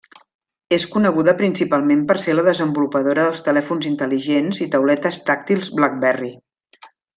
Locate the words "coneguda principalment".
0.93-2.01